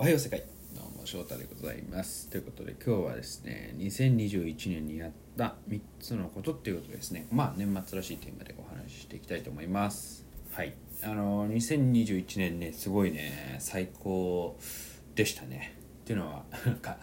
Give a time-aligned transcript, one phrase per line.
[0.00, 0.44] おはよう世界。
[0.76, 2.30] どうも翔太でございます。
[2.30, 7.26] ということで今日はですね2021年にやった3つのことっていうことですね。
[7.32, 10.24] まあ年末らしいテーマでお話ししていきたいと思います。
[10.52, 10.72] はい。
[11.02, 14.56] あの2021年ねすごいね最高
[15.16, 15.74] でしたね。
[16.02, 16.98] っていうのはなんか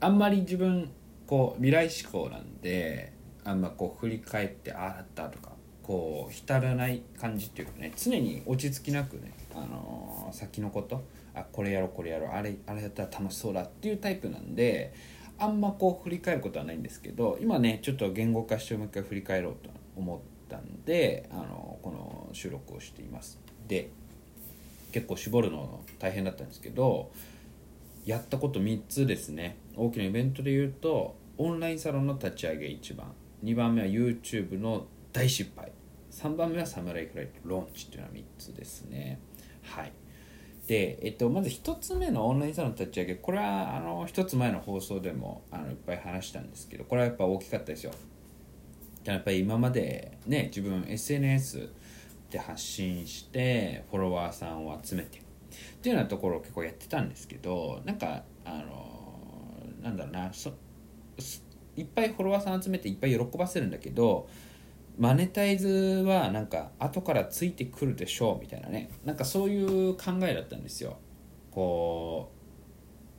[0.00, 0.88] あんまり自分
[1.26, 3.12] こう未来志向なんで
[3.44, 5.52] あんまこう振り返ってああだったとか
[5.82, 11.04] こう浸らない感じっていうかね常に落ち着きなくね、あの先のこと
[11.34, 14.94] あこれやろうこれやろうあれあれやったら楽しそうだっていうタイプなんで
[15.38, 23.40] あんまこう振り返ることはないんですけど今ねちょっと言語化してもう一回振り返ろうと思ったんで、あのこの収録をしています。
[23.66, 23.90] で
[24.92, 27.10] 結構絞るの大変だったんですけど
[28.04, 29.56] やったこと3つですね。
[29.76, 33.12] 大きなイベントで言うとオンラインサロンの立ち上げ1番。
[33.42, 35.72] 2番目は YouTube の大失敗。
[36.10, 39.18] 3番目はサムライフライトローンチっていうのは3つですね。
[39.62, 39.92] はい。
[40.66, 47.92] で、えっと、まず1つ目のオンラインサロン立ち上げこれはあの1つ前の放送でもあのいっぱい話したんですけどこれはやっぱ大きかったですよ。
[49.04, 51.68] やっぱり今までね自分 SNS
[52.30, 55.22] で発信してフォロワーさんを集めてっ
[55.82, 59.04] ていうようなところを結構やってたんですけどなんかあの
[59.82, 60.54] なんだろうなそ
[61.76, 64.28] いっぱいフォロワーさん集めていっぱい喜ばせるんだけど
[64.96, 68.90] マネタイズはなんか後からついてくるでしょうみたいなね。
[69.04, 70.96] なんかそういう考えだったんですよ。
[71.50, 72.30] こ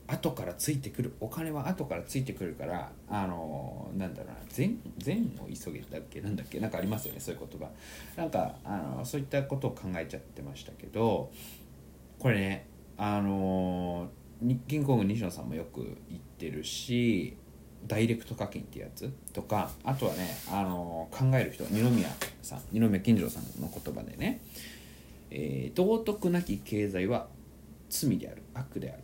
[0.08, 1.16] う後からついてくる。
[1.20, 4.36] お金は後からついてくるからあのなんだろうな。
[4.48, 6.22] 善善を急げだっけ？
[6.22, 6.60] なんだっけ？
[6.60, 7.70] なんかありますよねそういう言葉。
[8.16, 11.32] なんかあのそういったことを考えちゃってましたけど
[12.20, 14.10] これねあの
[14.42, 17.36] 銀行の西野さんもよく言ってるし
[17.88, 22.10] ダイレクト課金ってやつとかあとはねあの考える人二宮
[22.42, 24.42] さん二宮金次郎さんの言葉でね、
[25.32, 27.28] えー道徳なき経済は
[27.90, 29.04] 罪である悪である。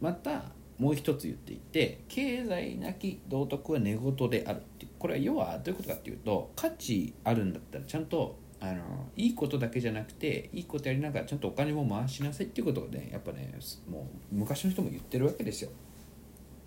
[0.00, 0.44] また
[0.78, 13.52] もう一つ言っていて経済なき道徳は寝言であるってこれは要はどういうことかっていうと価値あるんだったらちゃんとあのいいことだけじゃなくていいことやりながらちゃんとお金も回しなさいっていうことをねやっぱね
[13.90, 15.70] もう昔の人も言ってるわけですよ。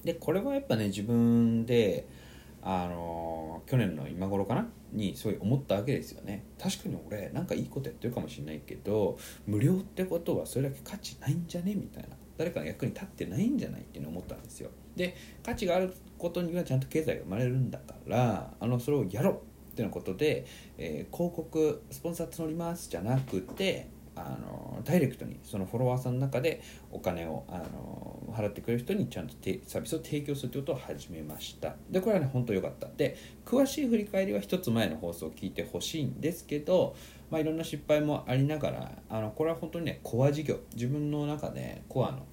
[0.04, 2.08] でこれはやっぱね自分で
[2.62, 4.68] あの去年の今頃かな？
[4.92, 6.44] にそう思ったわけですよね。
[6.62, 11.76] 確かに俺なんかいいことやってるかもしれないけど無料ってことはそれだけ価値ないんじゃね？
[11.76, 12.10] みたいな。
[12.36, 14.70] 誰かの役に立ってないんじゃないっていうのを思ったんですよ。
[14.96, 19.38] で価値があることにはちゃんと経済が生まれるんだからあのそれをやろうっ
[19.76, 20.46] ていうようなことで、
[20.78, 31.76] えー広告スポンサー募りますじゃなくてあのダイレクトにそのフォロワーさんの中でお金をあの払ってくれる人にちゃんとてサービスを提供するということを始めました。
[31.90, 32.88] でこれはね本当良かった。
[32.96, 36.96] で詳しい振り返りは一つ前の放送を聞いてほしいんですけど、
[37.32, 40.58] まあ、いろんな失敗もありながらあのこれは本当にねコア事業。
[40.76, 42.26] 自分の中でコアの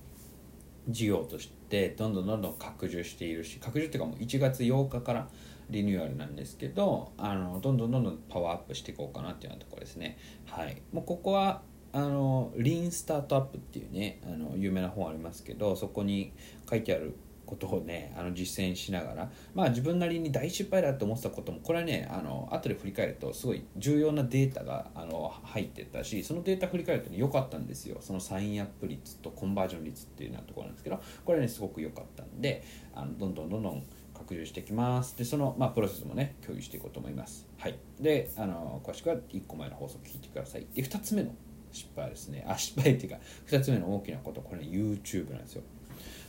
[0.89, 5.29] 事業としてどんどんどんどん拡充しているし拡充っていうかもう1月8日から
[5.69, 10.19] リニューアルなんですけどあのどんどんどんどんパワーアップしていこうかなっていうようなところですね。
[10.47, 10.83] はい。
[10.93, 11.63] もうここは
[11.93, 16.33] あのリーンスタートアップっていうねあの有名な本ありますけどそこに
[16.69, 17.17] 書いてある
[17.51, 27.99] ことをねあの実践しながらまあ自分なりに大失敗だと思ってたこともこれはねあの後で振り返るとすごい重要なデータがあの入ってたしそのデータ振り返るとねかったんですよ。
[28.01, 32.65] そのサインアップ率とコンバージョン率っていうようなところなんですけどこれねすごく良かったんで
[32.95, 33.83] あのどんどんどんどん
[34.15, 35.17] 拡充していきます。
[35.17, 37.49] でその、まあ、プロセスもね共有していこうと思います。
[37.59, 37.79] はい。
[37.99, 40.67] であの詳しくは1個前の放送聞いてください。
[40.75, 41.35] で2つ目の
[41.73, 42.45] 失敗ですね。
[42.49, 45.63] あ失敗っていうか2つ目の大きなことこれ、ね、YouTube なんですよ。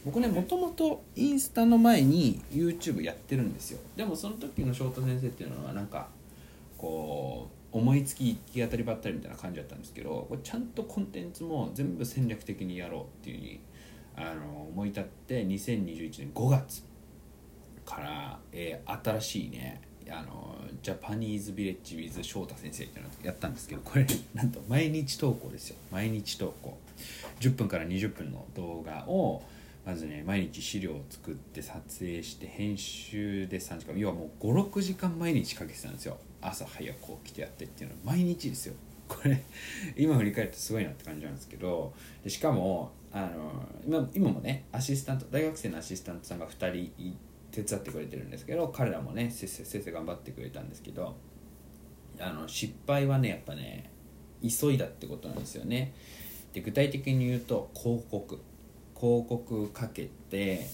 [0.03, 3.80] 僕ねもともとインスタの前に YouTube やってるんですよ。
[3.96, 6.09] でもその時の翔太先生っていうのはなんか
[6.78, 13.59] こう思いつき行き当たりばったりみたいな感じだったんですけどこれちゃんとコンテンツも全部戦略的にやろうっていうふうに
[14.18, 16.84] あの思い立って2021年5月
[17.85, 25.75] から、えー新しいねあのジャパニーズビレッジ with 翔太先生っていうのをやったんですけどこれなんと毎日投稿ですよ。
[25.91, 26.78] 毎日投稿。
[27.39, 29.44] 10分から20分の動画を
[29.86, 33.98] まずね毎日資料を作って撮影して編集で3時間。
[33.98, 36.18] 要はもう56時間毎日かけてたんですよ。
[36.42, 37.95] 朝早く起きてやってっていうの。
[37.95, 38.74] は毎日ですよ。
[39.12, 39.44] これ
[39.97, 41.94] 今振り返るとすごいなって感じなんですけど
[42.24, 47.13] でしかもあの今今もねアシスタント大学生のアシスタントさんが2人い
[47.51, 51.15] 手伝ってくれてるんですけど彼らもねせっせせっせ頑張ってくれたんですけど
[52.19, 53.89] あの失敗はねやっぱね
[54.42, 55.94] 急いだってことなんですよね。
[56.53, 58.39] で具体的に言うと広告。
[59.01, 60.68] 広告かけて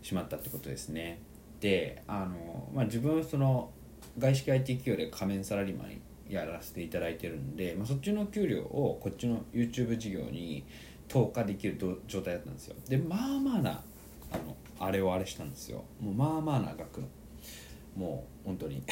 [0.00, 1.18] しまったってことですね。
[1.60, 3.70] であの、まあ、自分その
[4.18, 6.00] 外資系 IT 企業で仮面サラリーマン
[6.32, 10.64] やらせていただいてるんで、まあ、そっちの給料をこっちの YouTube 事業に
[11.08, 11.76] 投下できる
[12.06, 12.76] 状態だったんですよ。
[12.88, 13.82] でまあまあな
[14.34, 15.84] あのあれをあれしたんですよ。
[16.00, 17.08] もうまあまあな額の。
[17.96, 18.82] もう本当に。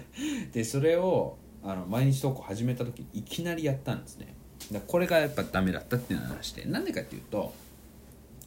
[0.52, 4.34] でそれをあの毎日投稿始めた時いきなりやったんですね。
[4.72, 6.64] だこれがやっぱダメだったっていう話で。
[6.64, 7.52] なんでかっていうと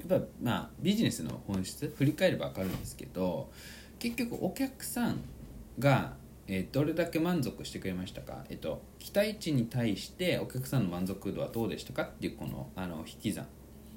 [0.07, 3.49] やっぱまあビジネスの本質振り返れば分かるんですけど
[3.99, 5.21] 結局お客さん
[5.79, 6.15] が、
[6.47, 13.47] え、どれだけ満足してくれましたか、えーと、期待値に対してお客さんの満足度はどうでしたかっていうこのあの引き算。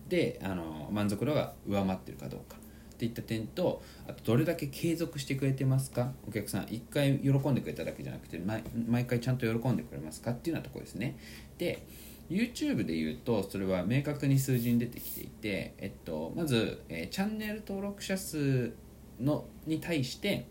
[0.08, 2.56] であの満足度が上回ってるかどうか。
[2.94, 6.12] っていった点とあとどれだけ継続してくれてますか？
[6.26, 8.40] お客さん1回喜んでくれただけじゃなくて
[8.88, 10.30] 毎回ちゃんと喜んでくれますか？
[10.30, 11.18] っていうようなとこですね。
[11.58, 11.82] で
[12.30, 18.72] YouTube で言うとそれは明確に数字に出てきていて、えっと、まず、えー、チャンネル登録者数
[19.20, 20.46] のに対して、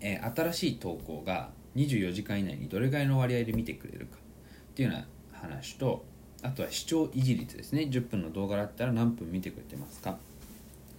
[0.00, 5.06] えー、新しい投稿が24時間以内にどれぐらいの割合で見てくれるかっていうような
[5.40, 6.04] 話と
[6.46, 7.82] あとは視聴維持率ですね。
[7.82, 10.18] 10分の動画だったら何分見てくれてますか。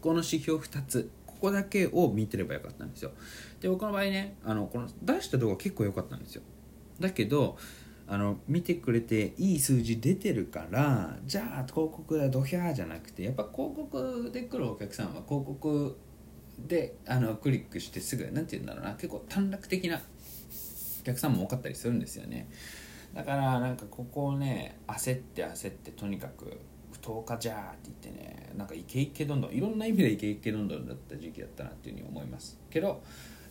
[0.02, 1.10] この指標2つ。
[1.26, 3.12] ここだけを見てればよかったんですよ。
[3.62, 6.42] で僕の場合ねあのこの出した動画結構良かったんですよ。
[7.00, 7.58] だけど
[8.08, 15.96] あの見てくれていい数字出てるからじゃあ広告はドヒャーじゃなくてやっぱ広告で来るお客さんは広告
[16.68, 18.94] であのクリックしてすぐ何て言うんだろうな。
[18.96, 20.02] 結構短絡的な
[21.02, 22.50] お客さんも多かったりするんですよね。
[23.18, 26.62] だからなんかここをね焦って焦ってとにかく
[27.02, 32.60] 10日じゃーって言ってねなんかイケイケどんどんいろんな意味でイケイケどんどんだった時期だったなっていうふうに思います。
[32.70, 33.02] けど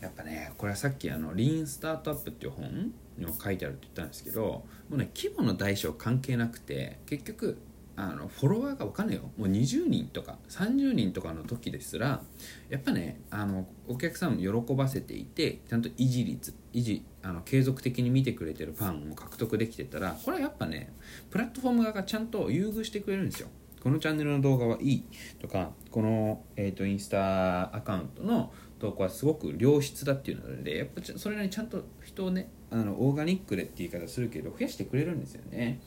[0.01, 7.59] やっぱねこれはさっきあのリーンスタートアップっていう本にも書いてあるって言ったんですけどもうね規模の大小関係なくて結局
[7.97, 9.23] あのフォロワーが分かんないよ。
[9.37, 12.23] もう20人とか30人とかの時ですら
[12.69, 20.95] やっぱねあのお客さんを喜ばせていてちゃんと維持率維持あの継続的に見てくれてるファンを獲得できてたらこれはやっぱね
[21.29, 23.49] プラットフォーム側がちゃんと優遇してくれるんですよ。
[23.83, 25.05] このチャンネルの動画はいい
[25.41, 35.81] とかこの、えーと、インスタアカウントの投稿はすごく良質だっていうのでやっぱそれなりにちゃんと人をねあのオーガニックでって言い方するけど増やしてくれるんですよね。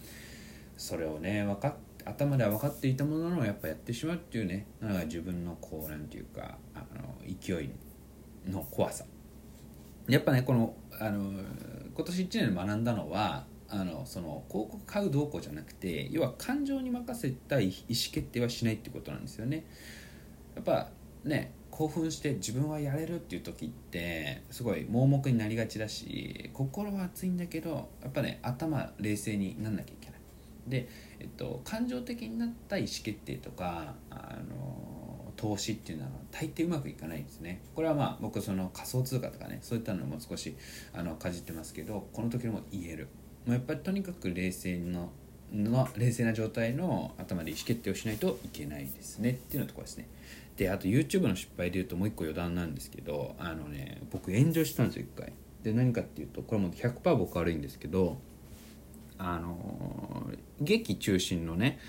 [0.78, 1.76] それをね分か
[2.06, 7.70] 頭では分かっていたもののやっぱやってしまうっていうねなんか自分のこうなんていうかあの勢い
[8.50, 9.06] の怖さ。
[10.10, 11.32] やっぱねこのあの
[11.96, 19.66] 今年1年で学んだのはあのその広告買うどうこうじゃなくて要は感情に任せた意思決定はしないってことなんですよね。
[20.56, 20.90] やっぱ
[21.24, 30.20] ね興奮して自分はやれるっていう時ってすごい盲目になりがちだし心は熱いんだけどやっぱね頭冷静になんなきゃいけない。
[30.68, 30.88] で、
[31.20, 34.89] えっと、感情的になった意思決定とかあの
[35.40, 37.62] 投資っていうのは大抵うまくいかないんですね。
[37.74, 40.54] これはまあ僕その仮想通貨とかねそういったのも少し
[40.94, 43.08] あのかじってますけどこの時も言える。
[43.46, 45.12] もうやっぱりとにかく冷静の
[45.54, 49.30] の冷静な状態の頭で意思決定をしないといけないですね。
[49.30, 50.10] っていうのところですね。
[50.58, 55.32] であと YouTube の失敗でいうともう一個余談なんですけどあのね僕炎上したんですよ一回。
[55.64, 58.18] で何かっていうとこれも100%僕悪いんですけど
[59.18, 61.80] あの劇中心のね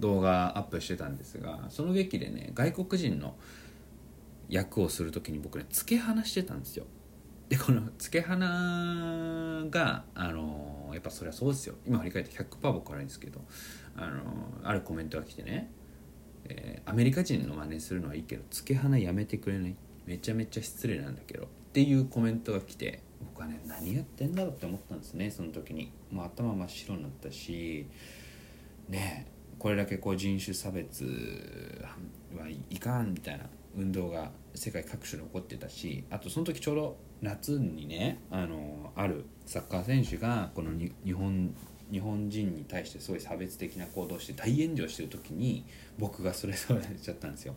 [0.00, 3.36] 動画アップしてたんですがその劇でね外国人の
[4.48, 6.84] 役をする時に僕ね付け放してたんですよ。
[7.48, 11.74] でこの付け花があのやっぱそれはそうですよ。
[11.86, 13.40] 今振り返って100%僕悪いんですけど
[13.96, 14.22] あの
[14.62, 15.70] あるコメントが来てね、
[16.44, 19.76] えー、アメリカ人の真似するのはいいけど付け花やめてくれない。
[20.06, 21.44] めちゃめちゃ失礼なんだけど。
[21.44, 25.92] っていうコメントが来て僕はね何やってんだろうって思ったんですねその時に。
[26.10, 27.86] もう頭真っ白になったし
[28.88, 31.04] ねえこれだけこう人種差別
[32.34, 33.44] はいかんみたいな
[33.76, 40.70] 運動が世界各所で起こってたしあとその時ちょうど夏にねあのあるサッカー選手がこの
[41.04, 41.54] 日本
[41.92, 45.66] 日本人に対してすごい差別的な行動をして大炎上してる時に
[45.98, 47.54] 僕がそれそうやっちゃったんですよ。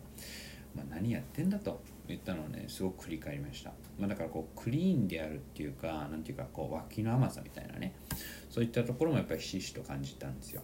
[0.74, 7.94] まあ、何やってんだと言ったのをねすごく振り返りました、まあ、だからこうクリーンであるっていうか何ていうかこう脇の甘さみたいなね
[8.50, 10.62] そういったところもやっぱりひしひしと感じたんですよ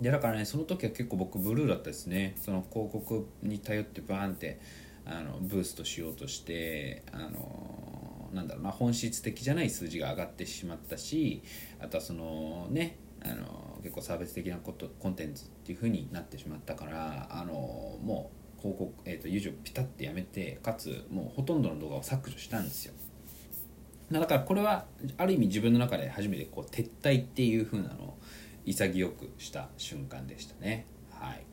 [0.00, 2.36] でだからねその時は結構僕ブルーだったですね。
[2.40, 4.60] その広告に頼ってバーンって
[5.06, 11.42] あのブーストしようとしてあのなんだろうな本質的じゃない数字が上がってしまったし
[11.80, 22.94] あとはそのねあの結構差別的なことコンテンツっていう風になってしまったからあのもう広告、えーと、YouTube ピタッてやめてかつもうほとんどの動画を削除したんですよ。
[24.10, 24.86] だからこれは
[25.16, 28.18] ある意味自分の中で初めてこう撤退っていう風なのを
[28.64, 30.86] 潔くした瞬間でしたね。
[31.10, 31.44] はい。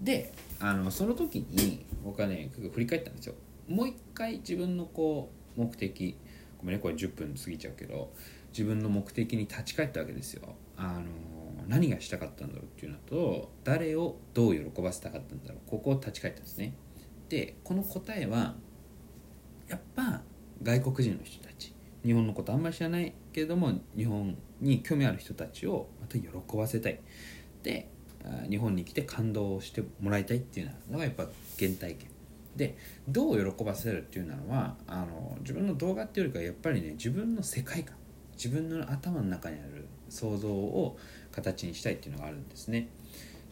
[0.00, 3.34] であのその時に僕はね振り返ったんですよ。
[3.68, 6.16] もう一回自分のこう目的
[6.58, 8.12] ごめんねこれ10分過ぎちゃうけど
[8.50, 10.54] 自分の目的に立ち返ったわけですよ。
[10.76, 11.04] あの
[11.66, 15.70] 何がしたかったんだろうっていうのと誰をどう喜ばせたかったんだろう。
[15.70, 16.74] ここを立ち返ったんですね。
[17.28, 18.54] でこの答えは
[19.68, 20.22] やっぱ
[20.62, 21.74] 外国人の人たち。
[22.04, 27.00] 日本のことあんまり知らないけれども日本に興味ある人たちをまた喜ばせたい。
[27.62, 27.88] で
[28.50, 32.08] 日本に来て感動してもらいたいっていうのがやっぱ原体験。
[32.56, 37.96] でどう喜ばせるっていうのはあの自分の動画っていうよりかやっぱりね自分の世界観。
[38.36, 40.98] 自分の頭の中にある想像を
[41.32, 42.88] 形にしたいっていうのがあるんですね。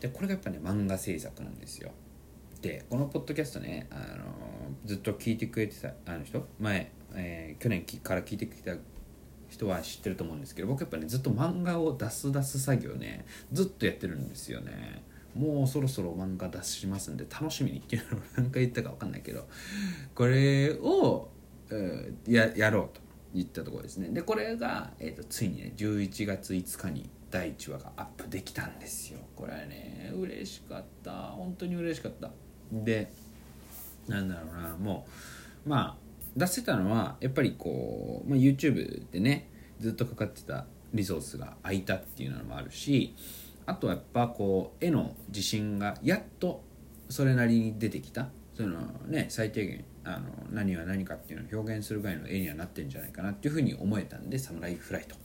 [0.01, 1.91] でこれがやっぱね漫画制作なんですよ。
[2.61, 4.25] でこのポッドキャストねあの
[4.85, 6.47] ずっと聞いてくれてたあの人？
[6.59, 8.77] 前、えー、去年から聞いてきた
[9.55, 15.03] 人は知ってると思うんですけど僕やっぱねずっと漫画を出す出す作業ねずっとやってるんですよね。
[15.35, 18.19] もうそろそろ漫画出しますんで楽しみにっていうの。
[18.19, 19.49] を何回言ったか分かんないけど。
[20.15, 21.29] これを、
[22.29, 23.05] ややろうと。
[23.35, 24.09] 言ったところですね。
[24.11, 29.19] でこれが、えーと、ついにね11月5日に第1話がアップできたんですよ。
[29.35, 31.11] これはね嬉しかった。
[31.11, 32.31] 本当に嬉しかった。
[32.73, 33.13] で
[34.07, 34.77] なんだろうな。
[34.77, 35.05] も
[35.67, 36.04] うまあ
[36.37, 39.49] 出せたのはやっぱりこう、まあ、YouTube でね
[39.81, 43.15] ずっとかかってたリソースが空いたっていうのもあるし
[43.67, 46.63] あとはやっぱこう絵の自信がやっと
[47.09, 48.29] それなりに出てきた。
[48.57, 55.17] そのね最低限あの何は何かっていうのを表現するぐらいの絵にはなってるんじゃないかなっていうふうに思えたんで「サムライフライト」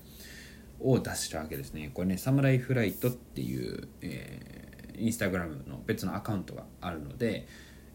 [0.79, 1.91] を出したわけですね。
[1.93, 7.47] これね「サムライフライト」っていう、えー、インスタグラムの別のアカウントがあるので、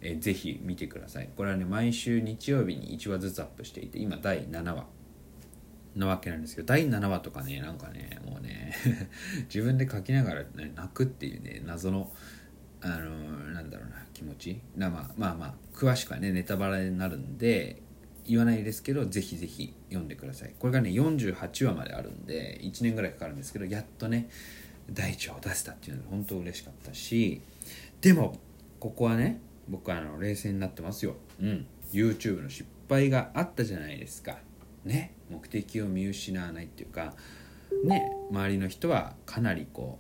[0.04, 1.28] えー、ぜひ見てください。
[1.34, 4.86] これはね毎週日曜日に1話ずつアップしていて今第7話。
[5.96, 8.74] なわけなんですけど第7話とかねなんかねもうね
[9.46, 12.12] 自分で書きながら、ね、泣くっていうね謎の
[12.80, 13.16] あの
[13.52, 14.60] なんだろうな気持ち。
[14.76, 17.80] なまあまあまあ詳しくはねネタバレになるんで
[18.26, 20.54] 言わないですけどぜひぜひ読んでください。
[20.58, 24.28] これがね48話まであるんで1年ぐらいかかるんですけどやっとね
[24.90, 27.40] 第一話を出せたっていうのは本当嬉しかったし
[28.00, 28.38] でも
[28.80, 31.16] ここはね僕はあの冷静になってますよ。
[31.40, 31.66] うん。
[31.92, 34.38] YouTube の失敗があったじゃないですか。
[34.84, 35.14] ね。
[35.30, 37.14] 目的を見失わないっていうか。
[37.84, 38.10] ね。
[38.30, 39.98] 周りの人はかなりこ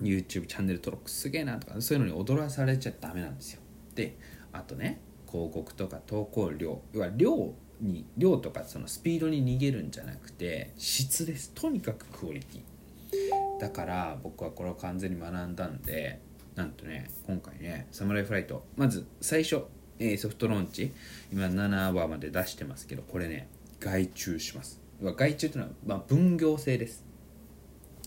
[0.00, 3.60] う YouTube チャンネル登録すげえなとかそういうのに踊らされちゃダメなんですよ。
[3.94, 4.16] で
[4.52, 5.00] あとね
[5.30, 11.52] 広告とか投稿量要は量に量とかそのスピードに逃げるんじゃなくて質です。
[11.54, 13.60] とにかくクオリティ。
[13.60, 16.20] だから僕はこれを完全に学んだんで
[16.54, 18.64] なんとね今回ねサムライフライト。
[18.76, 19.62] まず最初、
[19.98, 20.92] えー、ソフトローンチ。
[21.32, 24.80] 今7話まで出してますけどこれね外注します。
[25.00, 27.04] 外注というのは、まあ、分業制です。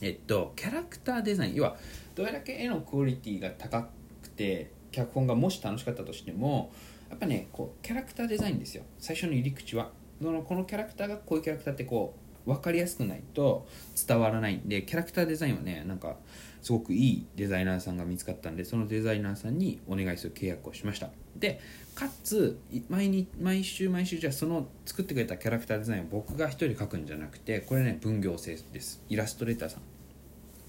[0.02, 1.56] えっとキャラクターデザイン。
[1.56, 1.78] 要は
[2.16, 3.90] どれだけ絵のクオリティが高
[4.22, 6.72] くて脚本がもし楽しかったとしても
[7.10, 8.84] やっぱねこうキャラクターデザインですよ。
[9.00, 9.92] 最初の入り口は。
[10.22, 13.68] このこのキャラクターがこういうキャラクターってこう分かりやすくないと
[14.08, 16.18] 伝わらないんでキャラクターデザインはねなんか
[16.62, 21.10] すごくいいデザイナーさんが見つかったんでそのデザイナーさんにお願いする契約をしました。
[21.38, 21.60] で
[21.96, 22.60] かつ
[22.90, 29.04] 毎日毎週毎週じゃあその作ってくれたキャラクターデザインを僕が一人書くんじゃなくてこれね分業制です。
[29.10, 29.82] イラストレーターさん。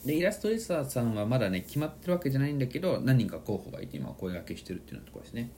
[0.07, 5.51] でイラストレーターさんはまだね決まってるわけじゃないんだけど何人か候補がいて今声がけしてるっていうところですね。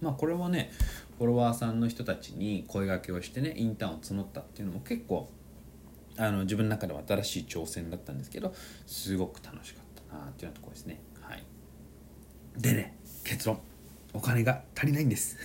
[0.00, 0.70] まあこれはね
[1.18, 5.30] フォロワーさんの人たちに声がけをしてねインターンを募ったっていうのも結構
[6.16, 8.54] あの自分の中では新しい挑戦だったんですけど
[8.86, 11.00] すごく楽しかったなっていうようなところですね。
[11.20, 11.44] はい。
[12.56, 13.60] でね結論。
[14.12, 15.36] お金が足りないんです。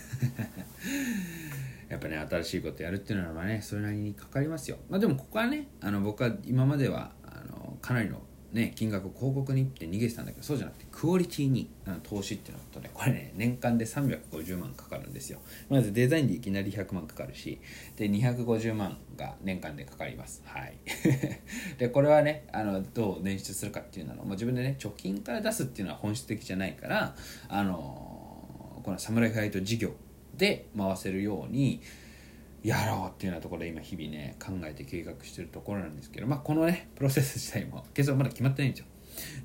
[1.88, 4.78] やっぱね新しいことやるっていうのはねそれなりにかかりますよ。
[4.90, 8.22] まあでもここはねあの僕は今まではあのかなりの
[8.56, 11.70] ね、金額を広告に行って逃げてたんだけどそうじゃなくてクオリティに
[12.04, 12.90] 投資っていうのとね。
[12.94, 15.40] これね年間で350万かかるんですよ。
[15.70, 17.60] まずデザインでいきなり100万かかるし
[17.98, 20.42] で250万が年間でかかります。
[20.46, 20.78] はい。
[21.78, 27.14] でこれはねあのどう捻出するかっていうのは、まあ、自分でね貯金から出すっていうのは本質的じゃないから
[27.50, 29.92] あのこのサムライフライト事業
[30.38, 31.82] で回せるように
[32.66, 38.86] やろうっていうようなところで今日々ね考えて計画してるところなんですけどまあこのねプロセス自体も結論まだ決まってないんですよ。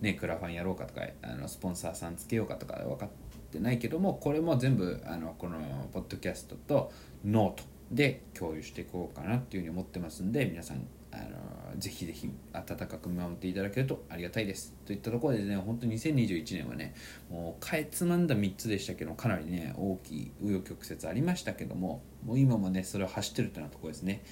[0.00, 3.08] ねクラファンやろうかとかあのスポンサーさんつけようかとか分かっ
[3.52, 5.58] てないけどもこれも全部あのこの
[5.92, 6.90] ポッドキャストと
[7.24, 14.74] ノートで共有していこうかなっていうふうに思ってますんで皆さんあのぜひぜひ温かく見守っていただけるとありがたいです。
[14.86, 16.94] といったところでね、本当に2021年はね、
[17.30, 24.22] もうかいつまんだ3つでしたけど、かなりね、大きい紆余曲折ありましたけども、もう今もね、それを走ってるっていうようなところですね。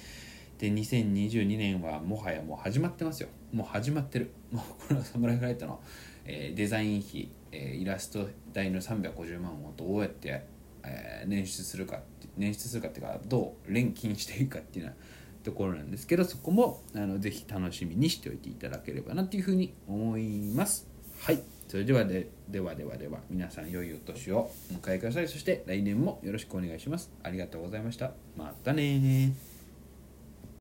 [0.59, 3.29] で、2022年はもはやもう始まってますよ。
[3.51, 4.31] もう始まってる。
[4.51, 5.81] もうこのサムライフライトの、
[6.25, 10.45] えー、デザイン費、えー、イラスト代の350万をどうやって、
[10.83, 12.01] えー、捻出するか
[12.37, 14.97] 捻出するかっていうかどう錬金していくかっていうのは
[15.43, 20.87] ところなんですけどそこもあのぜひ楽しみにしておいていただければなというふうに思います。
[21.21, 21.41] はい。
[21.67, 25.27] それではでではではでは皆さん良いお年をお迎えください。
[25.27, 27.11] そして来年もよろしくお願いします。
[27.23, 28.11] ありがとうございました。
[28.35, 29.48] またね